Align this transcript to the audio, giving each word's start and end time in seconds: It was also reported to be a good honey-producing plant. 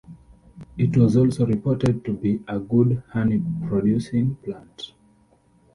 It 0.79 0.97
was 0.97 1.15
also 1.15 1.45
reported 1.45 2.03
to 2.05 2.13
be 2.13 2.43
a 2.47 2.57
good 2.59 3.03
honey-producing 3.11 4.33
plant. 4.37 4.93